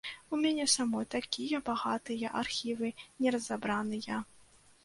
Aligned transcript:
У 0.35 0.37
мяне 0.43 0.63
самой 0.75 1.05
такія 1.15 1.59
багатыя 1.69 2.33
архівы 2.41 2.91
неразабраныя. 3.21 4.15